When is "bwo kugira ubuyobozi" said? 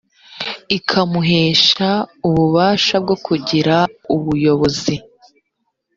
3.03-4.95